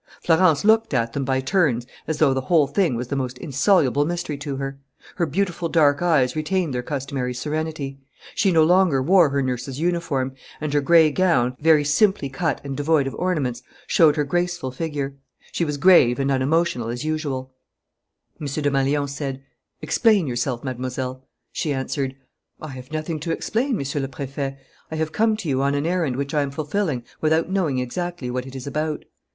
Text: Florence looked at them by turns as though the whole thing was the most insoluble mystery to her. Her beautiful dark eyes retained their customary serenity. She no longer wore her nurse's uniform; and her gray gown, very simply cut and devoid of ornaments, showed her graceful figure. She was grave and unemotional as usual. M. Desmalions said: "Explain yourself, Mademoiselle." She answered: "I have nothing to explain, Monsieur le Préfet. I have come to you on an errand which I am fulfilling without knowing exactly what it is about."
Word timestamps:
Florence 0.19 0.65
looked 0.65 0.95
at 0.95 1.13
them 1.13 1.23
by 1.23 1.39
turns 1.39 1.85
as 2.07 2.17
though 2.17 2.33
the 2.33 2.41
whole 2.41 2.65
thing 2.65 2.95
was 2.95 3.09
the 3.09 3.15
most 3.15 3.37
insoluble 3.37 4.03
mystery 4.03 4.35
to 4.35 4.55
her. 4.55 4.79
Her 5.17 5.27
beautiful 5.27 5.69
dark 5.69 6.01
eyes 6.01 6.35
retained 6.35 6.73
their 6.73 6.81
customary 6.81 7.35
serenity. 7.35 7.99
She 8.33 8.51
no 8.51 8.63
longer 8.63 8.99
wore 9.03 9.29
her 9.29 9.43
nurse's 9.43 9.79
uniform; 9.79 10.33
and 10.59 10.73
her 10.73 10.81
gray 10.81 11.11
gown, 11.11 11.55
very 11.59 11.83
simply 11.85 12.29
cut 12.29 12.59
and 12.63 12.75
devoid 12.75 13.05
of 13.05 13.13
ornaments, 13.13 13.61
showed 13.85 14.15
her 14.15 14.23
graceful 14.23 14.71
figure. 14.71 15.13
She 15.51 15.63
was 15.63 15.77
grave 15.77 16.17
and 16.17 16.31
unemotional 16.31 16.87
as 16.87 17.05
usual. 17.05 17.53
M. 18.41 18.47
Desmalions 18.47 19.11
said: 19.13 19.43
"Explain 19.83 20.25
yourself, 20.25 20.63
Mademoiselle." 20.63 21.27
She 21.51 21.71
answered: 21.71 22.15
"I 22.59 22.69
have 22.69 22.91
nothing 22.91 23.19
to 23.19 23.31
explain, 23.31 23.77
Monsieur 23.77 24.01
le 24.01 24.07
Préfet. 24.07 24.57
I 24.91 24.95
have 24.95 25.11
come 25.11 25.37
to 25.37 25.47
you 25.47 25.61
on 25.61 25.75
an 25.75 25.85
errand 25.85 26.15
which 26.15 26.33
I 26.33 26.41
am 26.41 26.49
fulfilling 26.49 27.03
without 27.21 27.51
knowing 27.51 27.77
exactly 27.77 28.31
what 28.31 28.47
it 28.47 28.55
is 28.55 28.65
about." 28.65 29.05